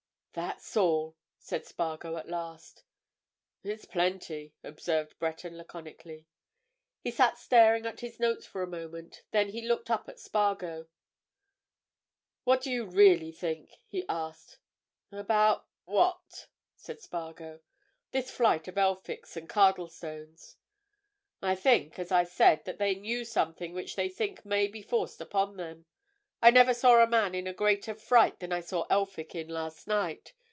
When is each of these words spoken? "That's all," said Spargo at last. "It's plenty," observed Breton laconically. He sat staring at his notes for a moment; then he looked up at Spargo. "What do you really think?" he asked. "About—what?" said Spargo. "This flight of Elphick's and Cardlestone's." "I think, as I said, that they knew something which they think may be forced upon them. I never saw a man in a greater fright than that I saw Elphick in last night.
"That's 0.33 0.77
all," 0.77 1.17
said 1.39 1.65
Spargo 1.65 2.15
at 2.15 2.29
last. 2.29 2.85
"It's 3.65 3.83
plenty," 3.83 4.53
observed 4.63 5.19
Breton 5.19 5.57
laconically. 5.57 6.25
He 7.01 7.11
sat 7.11 7.37
staring 7.37 7.85
at 7.85 7.99
his 7.99 8.17
notes 8.17 8.45
for 8.45 8.63
a 8.63 8.67
moment; 8.67 9.23
then 9.31 9.49
he 9.49 9.67
looked 9.67 9.89
up 9.91 10.07
at 10.07 10.21
Spargo. 10.21 10.87
"What 12.45 12.61
do 12.61 12.71
you 12.71 12.85
really 12.85 13.33
think?" 13.33 13.71
he 13.85 14.05
asked. 14.07 14.57
"About—what?" 15.11 16.47
said 16.77 17.01
Spargo. 17.01 17.59
"This 18.11 18.31
flight 18.31 18.69
of 18.69 18.77
Elphick's 18.77 19.35
and 19.35 19.49
Cardlestone's." 19.49 20.55
"I 21.41 21.55
think, 21.55 21.99
as 21.99 22.09
I 22.09 22.23
said, 22.23 22.63
that 22.63 22.77
they 22.77 22.95
knew 22.95 23.25
something 23.25 23.73
which 23.73 23.97
they 23.97 24.07
think 24.07 24.45
may 24.45 24.67
be 24.67 24.81
forced 24.81 25.19
upon 25.19 25.57
them. 25.57 25.87
I 26.43 26.49
never 26.49 26.73
saw 26.73 26.95
a 26.95 27.05
man 27.05 27.35
in 27.35 27.45
a 27.45 27.53
greater 27.53 27.93
fright 27.93 28.39
than 28.39 28.49
that 28.49 28.55
I 28.55 28.61
saw 28.61 28.87
Elphick 28.89 29.35
in 29.35 29.47
last 29.47 29.85
night. 29.85 30.33